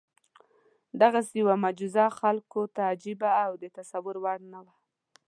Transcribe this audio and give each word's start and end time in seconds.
دغسې 1.01 1.33
یوه 1.41 1.55
معجزه 1.63 2.05
خلکو 2.19 2.61
ته 2.75 2.81
عجیبه 2.91 3.29
او 3.45 3.51
د 3.61 3.65
تصور 3.77 4.15
وړ 4.23 4.39
نه 4.53 4.59
وه. 4.65 4.73